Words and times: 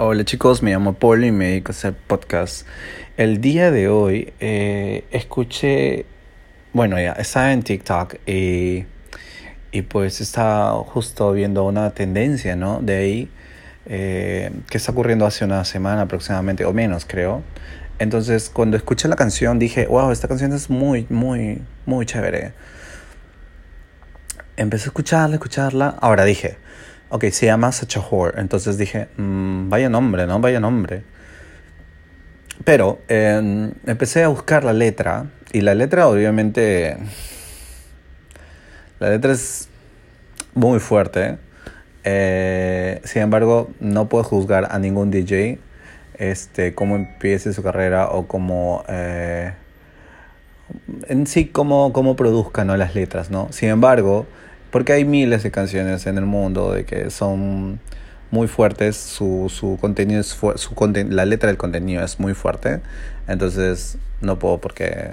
Hola 0.00 0.24
chicos, 0.24 0.62
me 0.62 0.70
llamo 0.70 0.92
Paul 0.92 1.24
y 1.24 1.32
me 1.32 1.48
dedico 1.48 1.70
a 1.70 1.74
hacer 1.74 1.92
podcast. 1.92 2.64
El 3.16 3.40
día 3.40 3.72
de 3.72 3.88
hoy 3.88 4.32
eh, 4.38 5.02
escuché, 5.10 6.06
bueno 6.72 7.00
ya, 7.00 7.14
estaba 7.14 7.52
en 7.52 7.64
TikTok 7.64 8.14
y, 8.24 8.86
y 9.72 9.82
pues 9.82 10.20
estaba 10.20 10.70
justo 10.84 11.32
viendo 11.32 11.64
una 11.64 11.90
tendencia, 11.90 12.54
¿no? 12.54 12.78
De 12.80 12.96
ahí, 12.96 13.30
eh, 13.86 14.52
que 14.70 14.76
está 14.76 14.92
ocurriendo 14.92 15.26
hace 15.26 15.44
una 15.44 15.64
semana 15.64 16.02
aproximadamente, 16.02 16.64
o 16.64 16.72
menos 16.72 17.04
creo. 17.04 17.42
Entonces 17.98 18.50
cuando 18.50 18.76
escuché 18.76 19.08
la 19.08 19.16
canción 19.16 19.58
dije, 19.58 19.88
wow, 19.88 20.12
esta 20.12 20.28
canción 20.28 20.52
es 20.52 20.70
muy, 20.70 21.08
muy, 21.10 21.60
muy 21.86 22.06
chévere. 22.06 22.52
Empecé 24.56 24.84
a 24.84 24.86
escucharla, 24.90 25.34
escucharla. 25.34 25.96
Ahora 26.00 26.24
dije, 26.24 26.56
ok, 27.10 27.24
se 27.30 27.46
llama 27.46 27.72
Such 27.72 27.96
a. 27.96 28.38
Entonces 28.38 28.78
dije, 28.78 29.08
mmm, 29.16 29.68
vaya 29.68 29.88
nombre, 29.88 30.26
¿no? 30.26 30.40
Vaya 30.40 30.60
nombre. 30.60 31.02
Pero 32.64 32.98
eh, 33.08 33.70
empecé 33.86 34.24
a 34.24 34.28
buscar 34.28 34.64
la 34.64 34.72
letra. 34.72 35.26
Y 35.52 35.62
la 35.62 35.74
letra, 35.74 36.08
obviamente. 36.08 36.96
La 39.00 39.10
letra 39.10 39.32
es 39.32 39.68
muy 40.54 40.80
fuerte. 40.80 41.38
Eh, 42.04 43.00
sin 43.04 43.22
embargo, 43.22 43.70
no 43.80 44.08
puedo 44.08 44.24
juzgar 44.24 44.68
a 44.70 44.78
ningún 44.78 45.10
DJ 45.10 45.58
este, 46.18 46.74
cómo 46.74 46.96
empiece 46.96 47.52
su 47.52 47.62
carrera 47.62 48.08
o 48.10 48.26
cómo. 48.26 48.84
Eh, 48.88 49.52
en 51.08 51.26
sí, 51.26 51.46
cómo, 51.46 51.92
cómo 51.92 52.16
produzca 52.16 52.64
las 52.76 52.94
letras, 52.94 53.30
¿no? 53.30 53.48
Sin 53.52 53.70
embargo, 53.70 54.26
porque 54.70 54.92
hay 54.92 55.04
miles 55.04 55.42
de 55.42 55.50
canciones 55.50 56.06
en 56.06 56.18
el 56.18 56.24
mundo 56.24 56.72
de 56.72 56.84
que 56.84 57.10
son 57.10 57.80
muy 58.30 58.48
fuertes, 58.48 58.96
su, 58.96 59.48
su 59.48 59.78
contenido 59.80 60.20
es 60.20 60.26
su 60.26 60.92
la 61.08 61.24
letra 61.24 61.48
del 61.48 61.56
contenido 61.56 62.04
es 62.04 62.20
muy 62.20 62.34
fuerte, 62.34 62.80
entonces 63.26 63.98
no 64.20 64.38
puedo 64.38 64.58
por 64.58 64.74
qué 64.74 65.12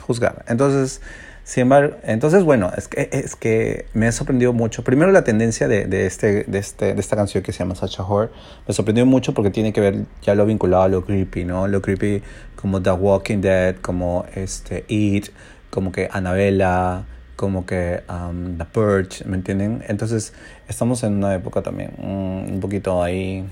juzgar. 0.00 0.44
Entonces, 0.48 1.00
sin 1.44 1.62
embargo, 1.62 1.96
entonces 2.02 2.42
bueno, 2.42 2.70
es 2.76 2.88
que, 2.88 3.08
es 3.12 3.36
que 3.36 3.86
me 3.94 4.06
ha 4.06 4.12
sorprendido 4.12 4.52
mucho. 4.52 4.82
Primero 4.82 5.12
la 5.12 5.24
tendencia 5.24 5.68
de, 5.68 5.86
de, 5.86 6.06
este, 6.06 6.44
de, 6.44 6.58
este, 6.58 6.94
de 6.94 7.00
esta 7.00 7.16
canción 7.16 7.42
que 7.42 7.52
se 7.52 7.60
llama 7.60 7.74
Such 7.76 8.00
a 8.00 8.04
Whore, 8.04 8.30
me 8.66 8.74
sorprendió 8.74 9.06
mucho 9.06 9.32
porque 9.32 9.50
tiene 9.50 9.72
que 9.72 9.80
ver 9.80 10.04
ya 10.22 10.34
lo 10.34 10.44
vinculado 10.46 10.84
a 10.84 10.88
lo 10.88 11.04
creepy, 11.04 11.44
¿no? 11.44 11.68
Lo 11.68 11.80
creepy 11.82 12.22
como 12.56 12.82
The 12.82 12.92
Walking 12.92 13.40
Dead, 13.40 13.76
como 13.76 14.26
este 14.34 14.84
It, 14.88 15.28
como 15.70 15.92
que 15.92 16.08
Annabella, 16.10 17.04
como 17.40 17.64
que 17.64 18.02
um, 18.10 18.58
The 18.58 18.66
Purge, 18.66 19.24
¿me 19.24 19.34
entienden? 19.34 19.82
Entonces 19.88 20.34
estamos 20.68 21.02
en 21.04 21.14
una 21.14 21.34
época 21.34 21.62
también 21.62 21.92
un, 21.96 22.46
un 22.52 22.60
poquito 22.60 23.02
ahí 23.02 23.46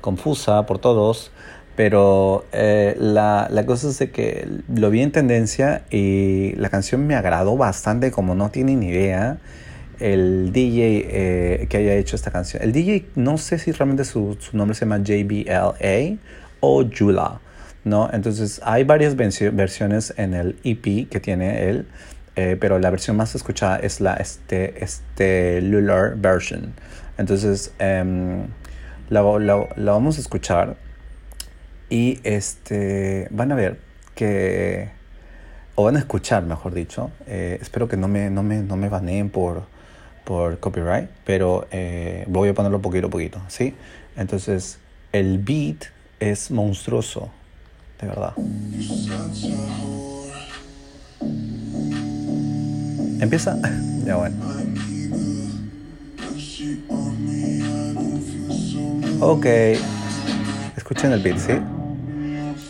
confusa 0.00 0.66
por 0.66 0.78
todos, 0.78 1.32
pero 1.74 2.44
eh, 2.52 2.94
la, 2.96 3.48
la, 3.50 3.66
cosa 3.66 3.88
es 3.88 3.98
de 3.98 4.12
que 4.12 4.46
lo 4.72 4.90
vi 4.90 5.02
en 5.02 5.10
tendencia 5.10 5.82
y 5.90 6.52
la 6.58 6.68
canción 6.68 7.08
me 7.08 7.16
agradó 7.16 7.56
bastante, 7.56 8.12
como 8.12 8.36
no 8.36 8.50
tienen 8.50 8.84
idea. 8.84 9.38
El 9.98 10.52
DJ 10.52 11.08
eh, 11.08 11.66
que 11.68 11.78
haya 11.78 11.94
hecho 11.94 12.14
esta 12.14 12.30
canción. 12.30 12.62
El 12.62 12.70
DJ, 12.70 13.06
no 13.16 13.36
sé 13.36 13.58
si 13.58 13.72
realmente 13.72 14.04
su, 14.04 14.36
su 14.38 14.56
nombre 14.56 14.76
se 14.76 14.84
llama 14.84 14.98
JBLA 14.98 16.18
o 16.60 16.84
Jula, 16.88 17.40
¿no? 17.82 18.08
Entonces 18.12 18.60
hay 18.62 18.84
varias 18.84 19.16
versiones 19.16 20.14
en 20.16 20.34
el 20.34 20.56
EP 20.62 21.08
que 21.08 21.18
tiene 21.18 21.68
él. 21.68 21.88
Eh, 22.36 22.56
pero 22.60 22.78
la 22.78 22.90
versión 22.90 23.16
más 23.16 23.34
escuchada 23.34 23.78
es 23.78 24.00
la 24.00 24.14
este, 24.14 24.84
este 24.84 25.62
Lular 25.62 26.16
version. 26.16 26.74
Entonces, 27.16 27.72
um, 27.80 28.48
la, 29.08 29.22
la, 29.38 29.68
la, 29.76 29.92
vamos 29.92 30.18
a 30.18 30.20
escuchar 30.20 30.76
y 31.88 32.20
este, 32.24 33.28
van 33.30 33.52
a 33.52 33.54
ver 33.54 33.78
que, 34.14 34.90
o 35.76 35.84
van 35.84 35.96
a 35.96 36.00
escuchar, 36.00 36.44
mejor 36.44 36.74
dicho. 36.74 37.10
Eh, 37.26 37.58
espero 37.60 37.88
que 37.88 37.96
no 37.96 38.06
me, 38.06 38.28
no 38.28 38.42
me, 38.42 38.58
no 38.58 38.76
me 38.76 38.90
baneen 38.90 39.30
por, 39.30 39.62
por 40.24 40.58
copyright, 40.58 41.08
pero 41.24 41.66
eh, 41.70 42.24
voy 42.28 42.50
a 42.50 42.54
ponerlo 42.54 42.82
poquito 42.82 43.06
a 43.06 43.10
poquito, 43.10 43.40
¿sí? 43.48 43.74
Entonces, 44.16 44.78
el 45.12 45.38
beat 45.38 45.86
es 46.20 46.50
monstruoso, 46.50 47.30
de 48.00 48.08
verdad. 48.08 48.34
¿Empieza? 53.20 53.56
ya 54.04 54.16
bueno. 54.16 54.36
Ok. 59.20 59.46
Escuchen 60.76 61.12
el 61.12 61.22
beat, 61.22 61.38
¿sí? 61.38 61.52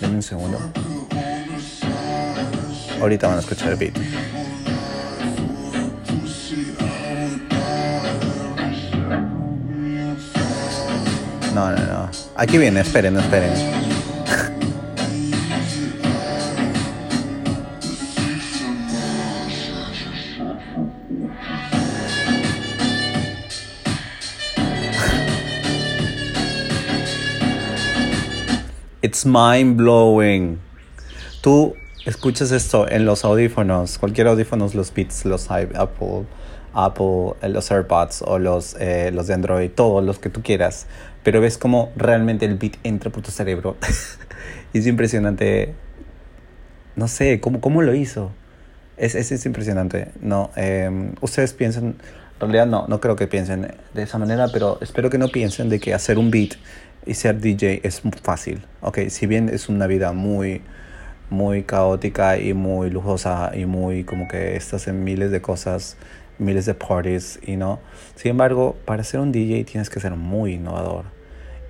Denme 0.00 0.16
un 0.16 0.22
segundo. 0.22 0.58
Ahorita 3.00 3.28
van 3.28 3.36
a 3.36 3.40
escuchar 3.40 3.72
el 3.72 3.76
beat. 3.76 3.96
No, 11.54 11.70
no, 11.70 11.86
no. 11.86 12.10
Aquí 12.36 12.58
viene, 12.58 12.80
esperen, 12.80 13.16
esperen. 13.16 13.85
It's 29.06 29.24
mind 29.24 29.76
blowing. 29.76 30.58
Tú 31.40 31.76
escuchas 32.04 32.50
esto 32.50 32.90
en 32.90 33.04
los 33.04 33.24
audífonos, 33.24 33.98
cualquier 33.98 34.26
audífonos, 34.26 34.74
los 34.74 34.92
Beats, 34.92 35.24
los 35.24 35.48
Apple, 35.48 36.24
Apple, 36.72 37.34
eh, 37.40 37.48
los 37.48 37.70
AirPods 37.70 38.22
o 38.22 38.40
los, 38.40 38.74
eh, 38.80 39.12
los 39.14 39.28
de 39.28 39.34
Android, 39.34 39.70
todos 39.70 40.04
los 40.04 40.18
que 40.18 40.28
tú 40.28 40.42
quieras, 40.42 40.88
pero 41.22 41.40
ves 41.40 41.56
cómo 41.56 41.92
realmente 41.94 42.46
el 42.46 42.56
beat 42.56 42.78
entra 42.82 43.12
por 43.12 43.22
tu 43.22 43.30
cerebro. 43.30 43.76
es 44.72 44.86
impresionante. 44.88 45.72
No 46.96 47.06
sé, 47.06 47.38
¿cómo, 47.38 47.60
cómo 47.60 47.82
lo 47.82 47.94
hizo? 47.94 48.32
Es, 48.96 49.14
es, 49.14 49.30
es 49.30 49.46
impresionante. 49.46 50.08
No, 50.20 50.50
eh, 50.56 51.12
ustedes 51.20 51.52
piensan, 51.52 51.84
en 51.84 52.40
realidad 52.40 52.66
no, 52.66 52.88
no 52.88 53.00
creo 53.00 53.14
que 53.14 53.28
piensen 53.28 53.72
de 53.94 54.02
esa 54.02 54.18
manera, 54.18 54.48
pero 54.52 54.78
espero 54.80 55.10
que 55.10 55.18
no 55.18 55.28
piensen 55.28 55.68
de 55.68 55.78
que 55.78 55.94
hacer 55.94 56.18
un 56.18 56.32
beat 56.32 56.54
y 57.06 57.14
ser 57.14 57.40
DJ 57.40 57.80
es 57.84 58.02
fácil. 58.22 58.64
Ok, 58.80 58.98
si 59.08 59.26
bien 59.26 59.48
es 59.48 59.68
una 59.68 59.86
vida 59.86 60.12
muy, 60.12 60.60
muy 61.30 61.62
caótica 61.62 62.38
y 62.38 62.52
muy 62.52 62.90
lujosa 62.90 63.52
y 63.54 63.64
muy 63.64 64.04
como 64.04 64.28
que 64.28 64.56
estás 64.56 64.88
en 64.88 65.04
miles 65.04 65.30
de 65.30 65.40
cosas, 65.40 65.96
miles 66.38 66.66
de 66.66 66.74
parties 66.74 67.38
y 67.46 67.56
no. 67.56 67.80
Sin 68.16 68.32
embargo, 68.32 68.76
para 68.84 69.04
ser 69.04 69.20
un 69.20 69.32
DJ 69.32 69.64
tienes 69.64 69.88
que 69.88 70.00
ser 70.00 70.12
muy 70.12 70.54
innovador 70.54 71.04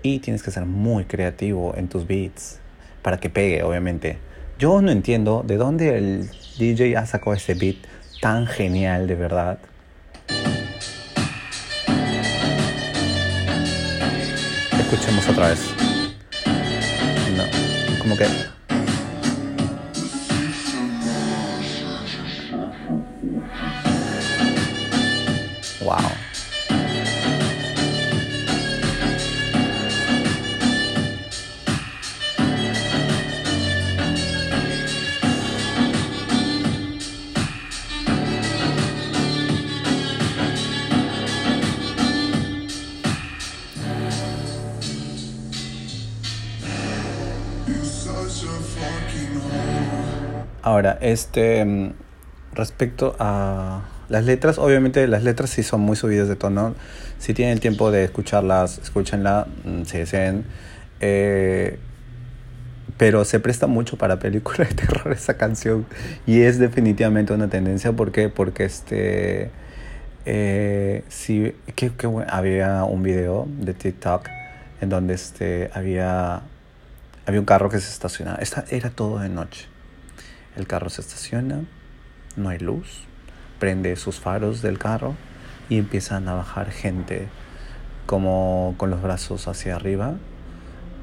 y 0.02 0.18
tienes 0.20 0.42
que 0.42 0.50
ser 0.50 0.64
muy 0.64 1.04
creativo 1.04 1.74
en 1.76 1.88
tus 1.88 2.06
beats 2.06 2.58
para 3.02 3.18
que 3.18 3.30
pegue, 3.30 3.62
obviamente. 3.62 4.18
Yo 4.58 4.80
no 4.80 4.90
entiendo 4.90 5.44
de 5.46 5.56
dónde 5.56 5.98
el 5.98 6.30
DJ 6.58 6.96
ha 6.96 7.06
sacado 7.06 7.34
ese 7.34 7.54
beat 7.54 7.76
tan 8.20 8.46
genial, 8.46 9.06
de 9.06 9.14
verdad. 9.14 9.58
Escuchemos 14.86 15.28
otra 15.28 15.48
vez. 15.48 15.60
No, 17.36 17.98
como 17.98 18.16
que... 18.16 18.26
Wow. 25.84 26.25
Ahora, 50.62 50.98
este 51.00 51.92
respecto 52.52 53.14
a 53.18 53.82
las 54.08 54.24
letras, 54.24 54.58
obviamente 54.58 55.06
las 55.06 55.22
letras 55.22 55.50
sí 55.50 55.62
son 55.62 55.80
muy 55.80 55.96
subidas 55.96 56.28
de 56.28 56.36
tono. 56.36 56.74
Si 57.18 57.34
tienen 57.34 57.58
tiempo 57.58 57.90
de 57.90 58.04
escucharlas, 58.04 58.78
escúchenla, 58.78 59.46
se 59.84 59.98
deseen. 59.98 60.44
Eh, 61.00 61.78
pero 62.96 63.24
se 63.24 63.40
presta 63.40 63.66
mucho 63.66 63.96
para 63.98 64.18
películas 64.18 64.68
de 64.70 64.74
terror 64.74 65.12
esa 65.12 65.36
canción 65.36 65.86
y 66.26 66.40
es 66.40 66.58
definitivamente 66.58 67.34
una 67.34 67.48
tendencia 67.48 67.92
¿por 67.92 68.10
qué? 68.10 68.30
porque 68.30 68.64
este 68.64 69.50
eh, 70.24 71.04
sí 71.08 71.54
que, 71.74 71.90
que, 71.90 72.08
había 72.28 72.84
un 72.84 73.02
video 73.02 73.46
de 73.60 73.74
TikTok 73.74 74.28
en 74.80 74.88
donde 74.88 75.14
este, 75.14 75.70
había, 75.72 76.42
había 77.26 77.40
un 77.40 77.46
carro 77.46 77.68
que 77.68 77.80
se 77.80 77.90
estacionaba. 77.90 78.38
Esta, 78.38 78.64
era 78.70 78.90
todo 78.90 79.18
de 79.18 79.28
noche. 79.28 79.66
El 80.56 80.66
carro 80.66 80.88
se 80.88 81.00
estaciona, 81.00 81.64
no 82.36 82.48
hay 82.48 82.58
luz, 82.58 83.02
prende 83.58 83.96
sus 83.96 84.20
faros 84.20 84.62
del 84.62 84.78
carro 84.78 85.14
y 85.68 85.78
empiezan 85.78 86.28
a 86.28 86.34
bajar 86.34 86.70
gente 86.70 87.28
como 88.06 88.74
con 88.78 88.90
los 88.90 89.02
brazos 89.02 89.48
hacia 89.48 89.74
arriba 89.74 90.14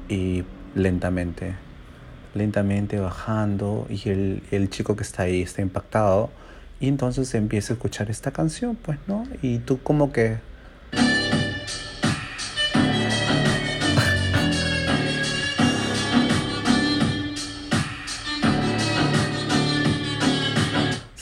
y 0.08 0.44
lentamente, 0.74 1.54
lentamente 2.34 2.98
bajando 2.98 3.86
y 3.90 4.08
el, 4.08 4.42
el 4.50 4.70
chico 4.70 4.96
que 4.96 5.02
está 5.02 5.24
ahí 5.24 5.42
está 5.42 5.62
impactado 5.62 6.30
y 6.80 6.88
entonces 6.88 7.32
empieza 7.34 7.72
a 7.72 7.76
escuchar 7.76 8.10
esta 8.10 8.30
canción, 8.30 8.76
pues, 8.76 8.98
¿no? 9.06 9.26
Y 9.42 9.58
tú 9.58 9.80
como 9.82 10.12
que... 10.12 10.38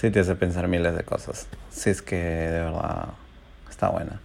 Sí 0.03 0.11
te 0.11 0.19
hace 0.19 0.35
pensar 0.35 0.67
miles 0.67 0.97
de 0.97 1.05
cosas. 1.05 1.47
Si 1.71 1.89
es 1.89 2.03
que 2.03 2.17
de 2.17 2.59
verdad 2.59 3.11
está 3.71 3.89
buena. 3.89 4.21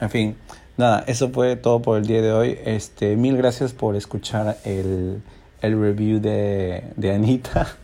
En 0.00 0.08
fin, 0.08 0.38
nada, 0.78 1.04
eso 1.06 1.28
fue 1.28 1.54
todo 1.56 1.82
por 1.82 1.98
el 1.98 2.06
día 2.06 2.22
de 2.22 2.32
hoy. 2.32 2.58
Este, 2.64 3.14
mil 3.14 3.36
gracias 3.36 3.74
por 3.74 3.94
escuchar 3.94 4.56
el, 4.64 5.20
el 5.60 5.78
review 5.78 6.18
de, 6.18 6.82
de 6.96 7.12
Anita. 7.12 7.76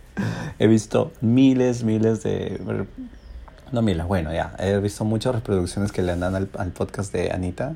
He 0.60 0.68
visto 0.68 1.10
miles, 1.20 1.82
miles 1.82 2.22
de... 2.22 2.86
No 3.72 3.82
miles, 3.82 4.06
bueno, 4.06 4.32
ya. 4.32 4.54
He 4.60 4.78
visto 4.78 5.04
muchas 5.04 5.34
reproducciones 5.34 5.90
que 5.90 6.02
le 6.02 6.14
dan 6.14 6.36
al, 6.36 6.50
al 6.56 6.70
podcast 6.70 7.12
de 7.12 7.32
Anita. 7.32 7.74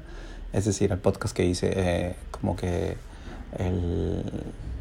Es 0.52 0.66
decir, 0.66 0.92
al 0.92 0.98
podcast 0.98 1.34
que 1.34 1.44
hice, 1.44 1.72
eh, 1.74 2.14
como 2.30 2.54
que... 2.54 2.96
El... 3.58 4.22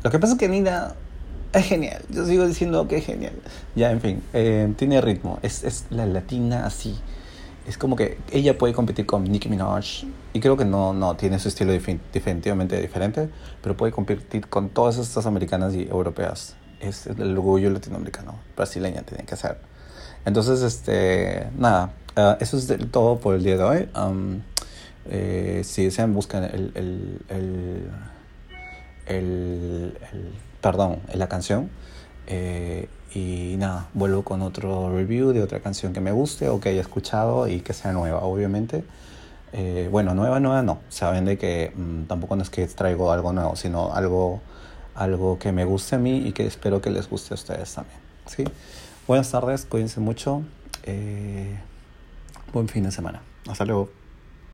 Lo 0.03 0.11
que 0.11 0.19
pasa 0.19 0.33
es 0.33 0.39
que 0.39 0.45
Anita 0.45 0.93
es 1.59 1.65
genial. 1.65 2.03
Yo 2.09 2.25
sigo 2.25 2.47
diciendo 2.47 2.87
que 2.87 2.97
es 2.97 3.05
genial. 3.05 3.33
Ya, 3.75 3.91
en 3.91 4.01
fin, 4.01 4.23
eh, 4.33 4.73
tiene 4.77 5.01
ritmo. 5.01 5.39
Es, 5.41 5.63
es 5.63 5.85
la 5.89 6.05
latina 6.05 6.65
así. 6.65 6.97
Es 7.67 7.77
como 7.77 7.95
que 7.95 8.17
ella 8.31 8.57
puede 8.57 8.73
competir 8.73 9.05
con 9.05 9.23
Nicki 9.23 9.49
Minaj. 9.49 10.03
Y 10.33 10.39
creo 10.39 10.57
que 10.57 10.65
no, 10.65 10.93
no 10.93 11.15
tiene 11.15 11.39
su 11.39 11.47
estilo 11.47 11.71
definitivamente 11.71 12.79
diferente. 12.79 13.29
Pero 13.61 13.75
puede 13.77 13.91
competir 13.91 14.47
con 14.47 14.69
todas 14.69 14.97
estas 14.97 15.25
americanas 15.25 15.73
y 15.73 15.83
europeas. 15.83 16.55
Es 16.79 17.07
el 17.07 17.37
orgullo 17.37 17.69
latinoamericano. 17.69 18.35
Brasileña 18.55 19.01
tiene 19.03 19.23
que 19.23 19.35
ser. 19.35 19.57
Entonces, 20.25 20.61
este, 20.61 21.47
nada. 21.57 21.93
Uh, 22.17 22.35
eso 22.39 22.57
es 22.57 22.71
todo 22.91 23.19
por 23.19 23.35
el 23.35 23.43
día 23.43 23.57
de 23.57 23.63
hoy. 23.63 23.89
Um, 23.95 24.41
eh, 25.09 25.61
si 25.63 25.85
desean, 25.85 26.13
buscan 26.13 26.43
el, 26.43 26.71
el, 26.75 27.21
el, 27.29 27.89
el, 29.05 29.97
el 30.11 30.31
perdón, 30.61 30.99
la 31.13 31.27
canción. 31.27 31.69
Eh, 32.27 32.89
y 33.13 33.55
nada, 33.57 33.87
vuelvo 33.93 34.23
con 34.23 34.41
otro 34.41 34.93
review 34.93 35.31
de 35.31 35.41
otra 35.41 35.59
canción 35.59 35.93
que 35.93 36.01
me 36.01 36.11
guste 36.11 36.49
o 36.49 36.59
que 36.59 36.69
haya 36.69 36.81
escuchado 36.81 37.47
y 37.47 37.61
que 37.61 37.73
sea 37.73 37.93
nueva, 37.93 38.21
obviamente. 38.21 38.83
Eh, 39.53 39.87
bueno, 39.89 40.13
nueva, 40.13 40.39
nueva 40.39 40.61
no. 40.63 40.79
Saben 40.89 41.23
de 41.23 41.37
que 41.37 41.71
mmm, 41.75 42.03
tampoco 42.03 42.35
no 42.35 42.43
es 42.43 42.49
que 42.49 42.67
traigo 42.67 43.11
algo 43.11 43.31
nuevo, 43.31 43.55
sino 43.55 43.93
algo, 43.93 44.41
algo 44.95 45.39
que 45.39 45.51
me 45.53 45.63
guste 45.63 45.95
a 45.95 45.99
mí 45.99 46.17
y 46.27 46.33
que 46.33 46.45
espero 46.45 46.81
que 46.81 46.89
les 46.89 47.09
guste 47.09 47.33
a 47.33 47.35
ustedes 47.35 47.73
también. 47.73 47.99
¿sí? 48.25 48.43
Buenas 49.07 49.31
tardes, 49.31 49.65
cuídense 49.65 50.01
mucho. 50.01 50.41
Eh, 50.83 51.57
buen 52.51 52.67
fin 52.67 52.83
de 52.83 52.91
semana. 52.91 53.21
Hasta 53.47 53.63
luego. 53.65 53.94